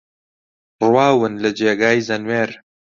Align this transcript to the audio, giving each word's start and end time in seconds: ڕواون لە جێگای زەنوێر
ڕواون 0.91 1.33
لە 1.43 1.49
جێگای 1.57 1.99
زەنوێر 2.07 2.49